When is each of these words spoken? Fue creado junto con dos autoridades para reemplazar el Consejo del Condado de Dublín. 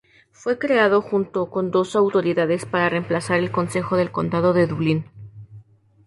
Fue 0.31 0.57
creado 0.57 1.03
junto 1.03 1.51
con 1.51 1.69
dos 1.69 1.95
autoridades 1.95 2.65
para 2.65 2.89
reemplazar 2.89 3.37
el 3.37 3.51
Consejo 3.51 3.97
del 3.97 4.11
Condado 4.11 4.51
de 4.51 4.65
Dublín. 4.65 5.05